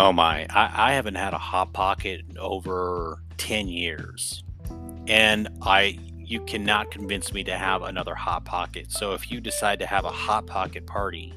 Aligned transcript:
Oh 0.00 0.12
my, 0.12 0.46
I, 0.50 0.90
I 0.90 0.92
haven't 0.92 1.16
had 1.16 1.34
a 1.34 1.38
hot 1.38 1.72
pocket 1.72 2.22
in 2.30 2.38
over 2.38 3.20
10 3.38 3.66
years. 3.66 4.44
And 5.08 5.48
I 5.60 5.98
you 6.16 6.40
cannot 6.42 6.90
convince 6.92 7.32
me 7.32 7.42
to 7.42 7.56
have 7.56 7.82
another 7.82 8.14
hot 8.14 8.44
pocket. 8.44 8.92
So 8.92 9.14
if 9.14 9.30
you 9.32 9.40
decide 9.40 9.80
to 9.80 9.86
have 9.86 10.04
a 10.04 10.10
hot 10.10 10.46
pocket 10.46 10.86
party 10.86 11.34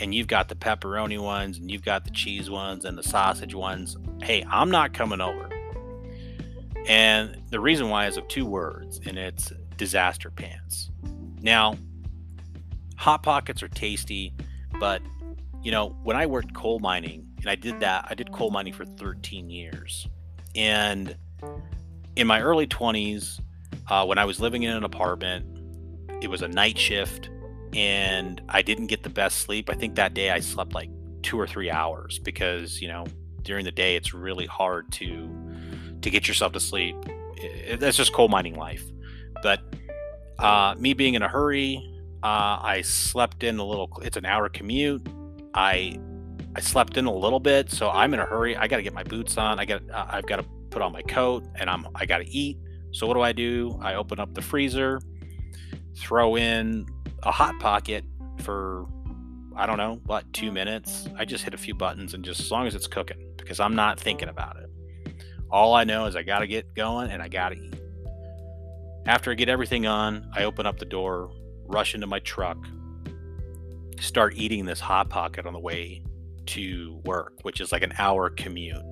and 0.00 0.12
you've 0.14 0.26
got 0.26 0.48
the 0.48 0.56
pepperoni 0.56 1.18
ones 1.18 1.56
and 1.56 1.70
you've 1.70 1.84
got 1.84 2.04
the 2.04 2.10
cheese 2.10 2.50
ones 2.50 2.84
and 2.84 2.98
the 2.98 3.02
sausage 3.02 3.54
ones, 3.54 3.96
hey, 4.20 4.44
I'm 4.50 4.70
not 4.70 4.92
coming 4.92 5.22
over. 5.22 5.48
And 6.86 7.40
the 7.50 7.60
reason 7.60 7.88
why 7.88 8.06
is 8.06 8.16
of 8.16 8.26
two 8.28 8.44
words, 8.44 9.00
and 9.06 9.16
it's 9.16 9.52
disaster 9.76 10.30
pants. 10.30 10.90
Now, 11.40 11.78
hot 12.96 13.22
pockets 13.22 13.62
are 13.62 13.68
tasty, 13.68 14.34
but 14.80 15.00
you 15.62 15.70
know, 15.70 15.96
when 16.02 16.16
I 16.16 16.26
worked 16.26 16.54
coal 16.54 16.78
mining, 16.78 17.26
and 17.38 17.48
I 17.48 17.54
did 17.54 17.80
that, 17.80 18.06
I 18.08 18.14
did 18.14 18.32
coal 18.32 18.50
mining 18.50 18.72
for 18.72 18.84
13 18.84 19.50
years. 19.50 20.06
And 20.54 21.16
in 22.16 22.26
my 22.26 22.40
early 22.40 22.66
20s, 22.66 23.40
uh, 23.88 24.04
when 24.04 24.18
I 24.18 24.24
was 24.24 24.40
living 24.40 24.62
in 24.62 24.76
an 24.76 24.84
apartment, 24.84 25.46
it 26.22 26.28
was 26.28 26.42
a 26.42 26.48
night 26.48 26.78
shift 26.78 27.30
and 27.74 28.40
I 28.48 28.62
didn't 28.62 28.86
get 28.86 29.02
the 29.02 29.08
best 29.08 29.38
sleep. 29.38 29.70
I 29.70 29.74
think 29.74 29.94
that 29.96 30.14
day 30.14 30.30
I 30.30 30.40
slept 30.40 30.74
like 30.74 30.90
two 31.22 31.40
or 31.40 31.46
three 31.46 31.70
hours 31.70 32.18
because, 32.18 32.80
you 32.80 32.88
know, 32.88 33.06
during 33.42 33.64
the 33.64 33.72
day 33.72 33.96
it's 33.96 34.14
really 34.14 34.46
hard 34.46 34.90
to 34.92 35.30
to 36.02 36.10
get 36.10 36.28
yourself 36.28 36.52
to 36.52 36.60
sleep. 36.60 36.96
That's 37.78 37.96
just 37.96 38.12
coal 38.12 38.28
mining 38.28 38.56
life. 38.56 38.84
But 39.42 39.60
uh, 40.38 40.74
me 40.78 40.94
being 40.94 41.14
in 41.14 41.22
a 41.22 41.28
hurry, 41.28 41.76
uh, 42.22 42.58
I 42.62 42.82
slept 42.82 43.42
in 43.42 43.58
a 43.58 43.64
little. 43.64 43.90
It's 44.02 44.16
an 44.16 44.26
hour 44.26 44.48
commute. 44.48 45.06
I 45.54 45.98
I 46.54 46.60
slept 46.60 46.96
in 46.96 47.06
a 47.06 47.14
little 47.14 47.40
bit, 47.40 47.70
so 47.70 47.90
I'm 47.90 48.12
in 48.14 48.20
a 48.20 48.26
hurry. 48.26 48.56
I 48.56 48.68
got 48.68 48.76
to 48.76 48.82
get 48.82 48.92
my 48.92 49.04
boots 49.04 49.38
on. 49.38 49.58
I 49.58 49.64
got 49.64 49.82
uh, 49.90 50.06
I've 50.08 50.26
got 50.26 50.36
to 50.36 50.44
put 50.70 50.82
on 50.82 50.92
my 50.92 51.02
coat, 51.02 51.44
and 51.54 51.70
I'm 51.70 51.86
I 51.94 52.06
got 52.06 52.18
to 52.18 52.28
eat. 52.28 52.58
So 52.92 53.06
what 53.06 53.14
do 53.14 53.22
I 53.22 53.32
do? 53.32 53.78
I 53.80 53.94
open 53.94 54.20
up 54.20 54.34
the 54.34 54.42
freezer, 54.42 55.00
throw 55.96 56.36
in 56.36 56.86
a 57.22 57.30
hot 57.30 57.58
pocket 57.58 58.04
for 58.42 58.86
I 59.56 59.66
don't 59.66 59.78
know 59.78 60.00
what 60.06 60.30
two 60.32 60.52
minutes. 60.52 61.08
I 61.16 61.24
just 61.24 61.44
hit 61.44 61.54
a 61.54 61.58
few 61.58 61.74
buttons 61.74 62.14
and 62.14 62.24
just 62.24 62.40
as 62.40 62.50
long 62.50 62.66
as 62.66 62.74
it's 62.74 62.86
cooking 62.86 63.34
because 63.36 63.60
I'm 63.60 63.74
not 63.74 63.98
thinking 63.98 64.28
about 64.28 64.56
it. 64.56 64.70
All 65.50 65.74
I 65.74 65.84
know 65.84 66.06
is 66.06 66.16
I 66.16 66.22
got 66.22 66.38
to 66.40 66.46
get 66.46 66.74
going 66.74 67.10
and 67.10 67.22
I 67.22 67.28
got 67.28 67.50
to 67.50 67.56
eat. 67.56 67.74
After 69.06 69.30
I 69.30 69.34
get 69.34 69.48
everything 69.48 69.86
on, 69.86 70.30
I 70.34 70.44
open 70.44 70.64
up 70.64 70.78
the 70.78 70.84
door, 70.84 71.30
rush 71.66 71.94
into 71.94 72.06
my 72.06 72.20
truck, 72.20 72.56
start 74.02 74.34
eating 74.36 74.64
this 74.64 74.80
hot 74.80 75.08
pocket 75.08 75.46
on 75.46 75.52
the 75.52 75.60
way 75.60 76.02
to 76.46 77.00
work, 77.04 77.34
which 77.42 77.60
is 77.60 77.72
like 77.72 77.82
an 77.82 77.92
hour 77.98 78.28
commute. 78.30 78.82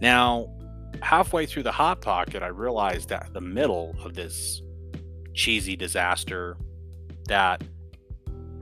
Now, 0.00 0.48
halfway 1.02 1.46
through 1.46 1.64
the 1.64 1.72
hot 1.72 2.00
pocket, 2.00 2.42
I 2.42 2.48
realized 2.48 3.08
that 3.08 3.32
the 3.32 3.40
middle 3.40 3.96
of 4.04 4.14
this 4.14 4.62
cheesy 5.34 5.76
disaster 5.76 6.56
that 7.26 7.62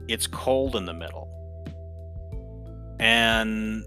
it's 0.07 0.27
cold 0.27 0.75
in 0.75 0.85
the 0.85 0.93
middle. 0.93 1.27
And 2.99 3.83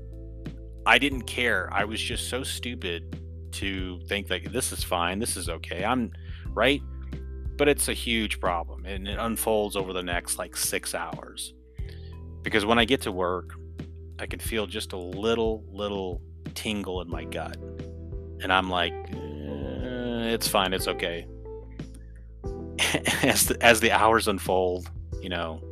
I 0.86 0.98
didn't 0.98 1.22
care. 1.22 1.68
I 1.72 1.84
was 1.84 2.00
just 2.00 2.28
so 2.28 2.42
stupid 2.42 3.18
to 3.52 4.00
think 4.08 4.30
like 4.30 4.50
this 4.52 4.72
is 4.72 4.82
fine, 4.82 5.18
this 5.18 5.36
is 5.36 5.48
okay. 5.48 5.84
I'm 5.84 6.10
right, 6.48 6.80
but 7.62 7.68
it's 7.68 7.86
a 7.86 7.94
huge 7.94 8.40
problem 8.40 8.84
and 8.84 9.06
it 9.06 9.16
unfolds 9.20 9.76
over 9.76 9.92
the 9.92 10.02
next 10.02 10.36
like 10.36 10.56
6 10.56 10.96
hours. 10.96 11.54
Because 12.42 12.66
when 12.66 12.76
I 12.76 12.84
get 12.84 13.02
to 13.02 13.12
work, 13.12 13.54
I 14.18 14.26
can 14.26 14.40
feel 14.40 14.66
just 14.66 14.92
a 14.92 14.96
little 14.96 15.62
little 15.70 16.20
tingle 16.54 17.00
in 17.02 17.08
my 17.08 17.22
gut. 17.22 17.56
And 18.42 18.52
I'm 18.52 18.68
like 18.68 18.92
eh, 18.92 20.32
it's 20.34 20.48
fine, 20.48 20.72
it's 20.72 20.88
okay. 20.88 21.24
as 23.22 23.46
the, 23.46 23.56
as 23.60 23.78
the 23.78 23.92
hours 23.92 24.26
unfold, 24.26 24.90
you 25.20 25.28
know, 25.28 25.62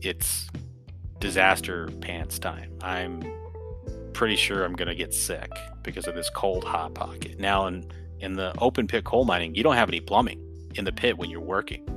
it's 0.00 0.48
disaster 1.18 1.90
pants 2.00 2.38
time. 2.38 2.72
I'm 2.80 3.22
pretty 4.14 4.36
sure 4.36 4.64
I'm 4.64 4.72
going 4.72 4.88
to 4.88 4.94
get 4.94 5.12
sick 5.12 5.50
because 5.82 6.06
of 6.06 6.14
this 6.14 6.30
cold 6.30 6.64
hot 6.64 6.94
pocket. 6.94 7.38
Now, 7.38 7.66
in 7.66 7.84
in 8.20 8.32
the 8.32 8.54
open 8.58 8.86
pit 8.86 9.04
coal 9.04 9.26
mining, 9.26 9.54
you 9.54 9.62
don't 9.62 9.76
have 9.76 9.90
any 9.90 10.00
plumbing 10.00 10.40
in 10.74 10.84
the 10.84 10.92
pit 10.92 11.16
when 11.18 11.30
you're 11.30 11.40
working. 11.40 11.88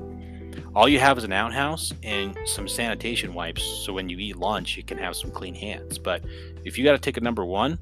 All 0.75 0.87
you 0.87 0.99
have 0.99 1.17
is 1.17 1.23
an 1.23 1.33
outhouse 1.33 1.93
and 2.03 2.37
some 2.45 2.67
sanitation 2.67 3.33
wipes, 3.33 3.63
so 3.63 3.93
when 3.93 4.09
you 4.09 4.17
eat 4.19 4.35
lunch, 4.35 4.77
you 4.77 4.83
can 4.83 4.97
have 4.97 5.15
some 5.15 5.31
clean 5.31 5.55
hands. 5.55 5.97
But 5.97 6.23
if 6.65 6.77
you 6.77 6.83
got 6.83 6.91
to 6.91 6.99
take 6.99 7.17
a 7.17 7.21
number 7.21 7.45
one, 7.45 7.79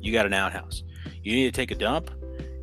you 0.00 0.12
got 0.12 0.26
an 0.26 0.32
outhouse. 0.32 0.82
You 1.22 1.34
need 1.34 1.44
to 1.44 1.52
take 1.52 1.70
a 1.70 1.74
dump, 1.74 2.10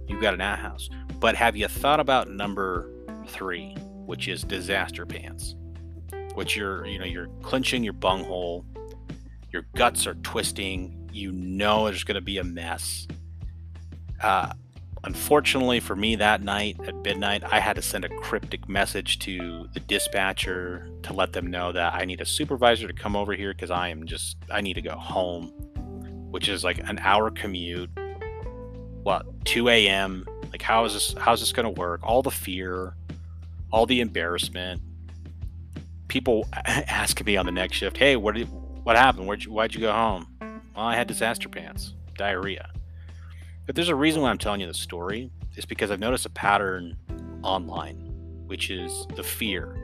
you 0.08 0.20
got 0.20 0.34
an 0.34 0.42
outhouse. 0.42 0.90
But 1.20 1.36
have 1.36 1.56
you 1.56 1.68
thought 1.68 2.00
about 2.00 2.30
number 2.30 2.90
three, 3.28 3.74
which 4.06 4.28
is 4.28 4.44
disaster 4.44 5.06
pants? 5.06 5.56
Which 6.34 6.56
you're, 6.56 6.86
you 6.86 7.00
know, 7.00 7.06
you're 7.06 7.28
clenching 7.42 7.84
your 7.84 7.94
bunghole, 7.94 8.66
your 9.52 9.64
guts 9.76 10.08
are 10.08 10.16
twisting, 10.16 11.10
you 11.12 11.32
know 11.32 11.86
there's 11.86 12.04
going 12.04 12.16
to 12.16 12.22
be 12.22 12.38
a 12.38 12.44
mess. 12.44 13.08
Uh, 14.22 14.54
unfortunately 15.04 15.80
for 15.80 15.96
me 15.96 16.16
that 16.16 16.42
night 16.42 16.80
at 16.86 16.96
midnight, 16.96 17.44
I 17.44 17.60
had 17.60 17.76
to 17.76 17.82
send 17.82 18.06
a 18.06 18.10
cryptic 18.10 18.68
message 18.68 19.20
to 19.20 19.68
the 19.74 19.80
dispatcher 19.80 20.90
to 21.04 21.14
let 21.14 21.34
them 21.34 21.48
know 21.48 21.72
that 21.72 21.94
I 21.94 22.06
need 22.06 22.22
a 22.22 22.26
supervisor 22.26 22.88
to 22.88 22.94
come 22.94 23.16
over 23.16 23.34
here 23.34 23.54
because 23.54 23.72
I 23.72 23.90
am 23.90 24.06
just, 24.06 24.38
I 24.52 24.62
need 24.62 24.74
to 24.74 24.82
go 24.82 24.96
home, 24.96 25.48
which 26.32 26.50
is 26.50 26.64
like 26.64 26.80
an 26.80 27.00
hour 27.00 27.32
commute. 27.32 27.90
What, 29.04 29.46
2 29.46 29.70
a.m.? 29.70 30.26
Like, 30.52 30.62
how 30.62 30.86
is 30.86 30.94
this, 30.94 31.16
how's 31.18 31.40
this 31.40 31.52
going 31.52 31.74
to 31.74 31.80
work? 31.80 32.02
All 32.04 32.22
the 32.22 32.32
fear, 32.32 32.96
all 33.72 33.86
the 33.86 34.02
embarrassment. 34.02 34.82
People 36.08 36.48
asking 36.54 37.26
me 37.26 37.38
on 37.38 37.46
the 37.46 37.52
next 37.52 37.78
shift, 37.78 37.98
hey, 37.98 38.16
what 38.16 38.36
did, 38.36 38.48
what 38.84 38.96
happened? 38.96 39.28
Where'd 39.28 39.44
you, 39.44 39.52
why'd 39.52 39.74
you 39.74 39.82
go 39.82 39.92
home? 39.92 40.28
Well, 40.40 40.86
I 40.86 40.96
had 40.96 41.08
disaster 41.08 41.48
pants, 41.50 41.94
diarrhea. 42.18 42.70
But 43.70 43.76
there's 43.76 43.90
a 43.90 43.96
reason 43.96 44.24
why 44.24 44.32
I'm 44.32 44.40
telling 44.40 44.62
you 44.62 44.66
the 44.66 44.74
story. 44.74 45.30
It's 45.56 45.64
because 45.64 45.92
I've 45.92 46.00
noticed 46.00 46.26
a 46.26 46.32
pattern 46.32 46.98
online, 47.44 47.98
which 48.48 48.72
is 48.72 49.06
the 49.16 49.22
fear, 49.22 49.78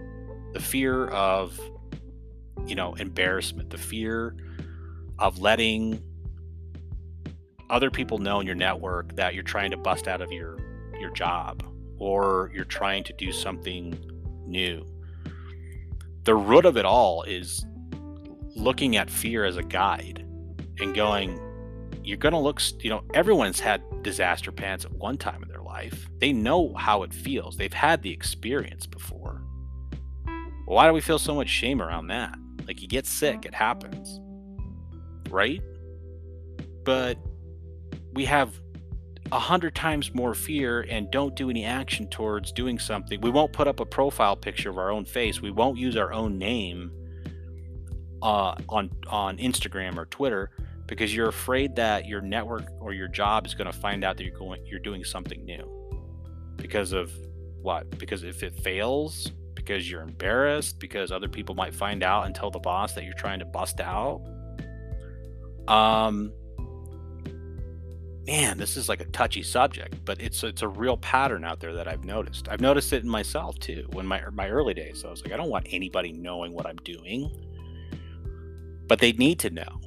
the 0.54 0.60
fear 0.60 1.06
of, 1.10 1.60
you 2.66 2.74
know, 2.74 2.96
embarrassment, 2.96 3.70
the 3.70 3.78
fear 3.78 4.36
of 5.20 5.38
letting 5.38 6.02
other 7.70 7.92
people 7.92 8.18
know 8.18 8.40
in 8.40 8.48
your 8.48 8.56
network 8.56 9.16
that 9.18 9.36
you're 9.36 9.44
trying 9.44 9.70
to 9.70 9.78
bust 9.78 10.08
out 10.08 10.20
of 10.20 10.32
your 10.32 10.58
your 11.00 11.12
job 11.12 11.64
or 12.00 12.50
you're 12.56 12.66
trying 12.66 13.04
to 13.04 13.14
do 13.14 13.32
something 13.32 13.96
new. 14.48 14.84
The 16.24 16.34
root 16.34 16.66
of 16.66 16.76
it 16.76 16.86
all 16.86 17.22
is 17.22 17.64
looking 18.56 18.96
at 18.96 19.12
fear 19.12 19.46
as 19.46 19.58
a 19.58 19.64
guide 19.64 20.26
and 20.80 20.96
going, 20.96 21.40
you're 22.06 22.18
going 22.18 22.34
to 22.34 22.40
look, 22.40 22.62
you 22.82 22.90
know, 22.90 23.04
everyone's 23.14 23.60
had 23.60 23.82
disaster 24.04 24.52
pants 24.52 24.86
at 24.86 24.92
one 24.94 25.18
time 25.18 25.42
in 25.42 25.50
their 25.50 25.62
life. 25.62 26.08
They 26.20 26.32
know 26.32 26.74
how 26.76 27.04
it 27.04 27.14
feels, 27.14 27.58
they've 27.58 27.74
had 27.74 28.02
the 28.02 28.12
experience 28.12 28.86
before. 28.86 29.42
Why 30.66 30.88
do 30.88 30.94
we 30.94 31.02
feel 31.02 31.20
so 31.20 31.36
much 31.36 31.50
shame 31.50 31.82
around 31.82 32.08
that? 32.08 32.38
Like 32.68 32.82
you 32.82 32.88
get 32.88 33.06
sick, 33.06 33.46
it 33.46 33.54
happens, 33.54 34.20
right? 35.30 35.62
But 36.84 37.18
we 38.14 38.26
have 38.26 38.60
a 39.32 39.40
hundred 39.40 39.76
times 39.76 40.14
more 40.14 40.34
fear 40.34 40.82
and 40.90 41.10
don't 41.12 41.36
do 41.36 41.50
any 41.50 41.66
action 41.66 42.08
towards 42.10 42.52
doing 42.52 42.80
something. 42.80 43.20
We 43.22 43.30
won't 43.30 43.54
put 43.54 43.68
up 43.68 43.80
a 43.80 43.86
profile 43.86 44.36
picture 44.36 44.70
of 44.70 44.78
our 44.78 44.92
own 44.92 45.06
face. 45.06 45.42
We 45.42 45.52
won't 45.52 45.78
use 45.78 45.98
our 45.98 46.14
own 46.14 46.38
name 46.38 46.92
uh, 48.22 48.56
on 48.70 48.92
on 49.08 49.38
Instagram 49.38 49.98
or 49.98 50.06
Twitter 50.06 50.52
because 50.88 51.16
you're 51.16 51.30
afraid 51.30 51.76
that 51.76 52.06
your 52.06 52.22
network 52.22 52.66
or 52.80 52.94
your 52.94 53.08
job 53.08 53.46
is 53.46 53.54
going 53.54 53.72
to 53.72 53.78
find 53.78 54.04
out 54.04 54.18
that 54.18 54.24
you're 54.24 54.38
going 54.38 54.66
you're 54.66 54.80
doing 54.80 55.04
something 55.04 55.44
new. 55.46 55.72
Because 56.58 56.92
of 56.92 57.12
what? 57.62 57.98
Because 57.98 58.24
if 58.24 58.44
it 58.44 58.56
fails, 58.56 59.32
because 59.56 59.90
you're 59.90 60.02
embarrassed, 60.02 60.80
because 60.80 61.12
other 61.12 61.28
people 61.28 61.56
might 61.56 61.74
find 61.74 62.04
out 62.04 62.26
and 62.26 62.36
tell 62.36 62.52
the 62.52 62.60
boss 62.60 62.94
that 62.94 63.04
you're 63.04 63.14
trying 63.14 63.40
to 63.40 63.46
bust 63.46 63.80
out. 63.80 64.22
Um 65.68 66.32
man, 68.28 68.58
this 68.58 68.76
is 68.76 68.90
like 68.90 69.02
a 69.02 69.06
touchy 69.06 69.44
subject, 69.44 70.04
but 70.06 70.20
it's 70.22 70.44
it's 70.44 70.62
a 70.62 70.68
real 70.68 70.98
pattern 70.98 71.44
out 71.44 71.60
there 71.60 71.74
that 71.74 71.88
I've 71.88 72.04
noticed. 72.04 72.48
I've 72.50 72.62
noticed 72.62 72.94
it 72.94 73.04
in 73.04 73.10
myself 73.10 73.58
too. 73.60 73.88
When 73.94 74.06
my 74.06 74.22
my 74.32 74.50
early 74.50 74.74
days, 74.74 75.04
I 75.06 75.10
was 75.10 75.24
like, 75.24 75.34
I 75.34 75.38
don't 75.38 75.50
want 75.50 75.68
anybody 75.72 76.12
knowing 76.12 76.54
what 76.54 76.66
I'm 76.66 76.78
doing, 76.78 77.32
but 78.88 79.00
they 79.00 79.14
need 79.14 79.40
to 79.40 79.50
know. 79.50 79.82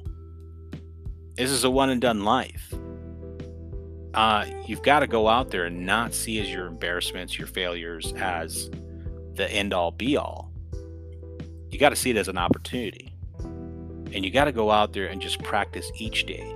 This 1.39 1.51
is 1.51 1.63
a 1.63 1.69
one 1.69 1.89
and 1.89 2.01
done 2.01 2.25
life. 2.25 2.73
Uh, 4.13 4.45
you've 4.67 4.83
got 4.83 4.99
to 4.99 5.07
go 5.07 5.29
out 5.29 5.51
there 5.51 5.63
and 5.63 5.85
not 5.85 6.13
see 6.13 6.37
as 6.41 6.51
your 6.51 6.65
embarrassments, 6.65 7.39
your 7.39 7.47
failures 7.47 8.11
as 8.17 8.69
the 9.35 9.49
end 9.49 9.73
all 9.73 9.91
be 9.91 10.17
all. 10.17 10.51
You 11.69 11.79
got 11.79 11.91
to 11.91 11.95
see 11.95 12.09
it 12.09 12.17
as 12.17 12.27
an 12.27 12.37
opportunity. 12.37 13.15
And 13.39 14.25
you 14.25 14.31
got 14.31 14.45
to 14.45 14.51
go 14.51 14.69
out 14.69 14.91
there 14.91 15.05
and 15.05 15.21
just 15.21 15.41
practice 15.41 15.89
each 15.95 16.25
day. 16.25 16.53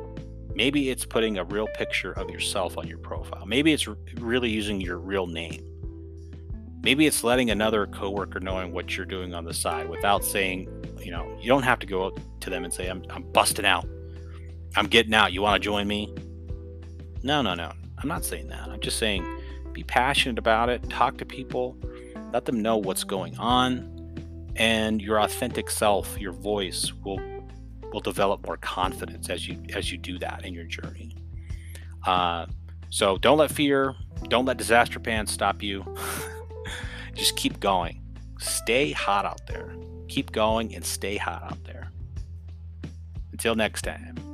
Maybe 0.54 0.90
it's 0.90 1.06
putting 1.06 1.38
a 1.38 1.46
real 1.46 1.68
picture 1.78 2.12
of 2.12 2.30
yourself 2.30 2.78
on 2.78 2.86
your 2.86 2.98
profile. 2.98 3.46
Maybe 3.46 3.72
it's 3.72 3.88
really 4.20 4.50
using 4.50 4.82
your 4.82 4.98
real 4.98 5.28
name. 5.28 5.66
Maybe 6.82 7.08
it's 7.08 7.24
letting 7.24 7.52
another 7.52 7.88
coworker 7.88 8.42
knowing 8.42 8.74
what 8.74 8.98
you're 8.98 9.06
doing 9.06 9.34
on 9.34 9.46
the 9.46 9.54
side 9.54 9.88
without 9.88 10.26
saying, 10.26 10.68
you 11.00 11.12
know, 11.12 11.38
you 11.40 11.48
don't 11.48 11.64
have 11.64 11.80
to 11.80 11.88
go 11.88 12.14
to 12.42 12.50
them 12.50 12.66
and 12.66 12.74
say, 12.74 12.90
I'm, 12.90 13.02
I'm 13.10 13.24
busting 13.32 13.66
out. 13.66 13.88
I'm 14.76 14.88
getting 14.88 15.14
out. 15.14 15.34
You 15.34 15.42
want 15.42 15.62
to 15.62 15.66
join 15.66 15.88
me? 15.88 16.14
No, 17.24 17.42
no, 17.42 17.54
no. 17.54 17.72
I'm 17.98 18.10
not 18.10 18.26
saying 18.26 18.48
that. 18.48 18.68
I'm 18.70 18.80
just 18.82 18.98
saying 18.98 19.26
be 19.74 19.84
passionate 19.84 20.38
about 20.38 20.70
it, 20.70 20.88
talk 20.90 21.18
to 21.18 21.26
people, 21.26 21.76
let 22.32 22.46
them 22.46 22.62
know 22.62 22.78
what's 22.78 23.04
going 23.04 23.38
on, 23.38 23.90
and 24.56 25.02
your 25.02 25.20
authentic 25.20 25.70
self, 25.70 26.20
your 26.20 26.32
voice 26.32 26.94
will 27.04 27.20
will 27.92 28.02
develop 28.02 28.46
more 28.48 28.58
confidence 28.58 29.30
as 29.30 29.48
you 29.48 29.62
as 29.74 29.92
you 29.92 29.98
do 29.98 30.18
that 30.20 30.46
in 30.46 30.54
your 30.54 30.66
journey. 30.66 31.16
Uh, 32.06 32.46
so 32.90 33.18
don't 33.18 33.38
let 33.38 33.52
fear, 33.52 33.96
don't 34.30 34.46
let 34.46 34.58
disaster 34.58 35.00
pants 35.00 35.32
stop 35.32 35.64
you. 35.64 35.84
Just 37.14 37.36
keep 37.36 37.60
going. 37.60 38.02
Stay 38.40 38.92
hot 38.92 39.26
out 39.26 39.46
there. 39.48 39.76
Keep 40.08 40.32
going 40.32 40.76
and 40.76 40.84
stay 40.84 41.18
hot 41.18 41.44
out 41.44 41.64
there. 41.64 41.92
Until 43.32 43.56
next 43.56 43.84
time. 43.84 44.33